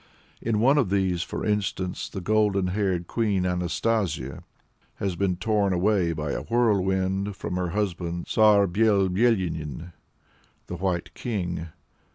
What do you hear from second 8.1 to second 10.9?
"Tsar Byel Byelyanin" [the